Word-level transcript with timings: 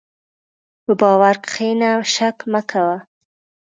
په 0.85 0.91
باور 1.01 1.35
کښېنه، 1.45 1.91
شک 2.13 2.37
مه 2.51 2.61
کوه. 2.69 2.97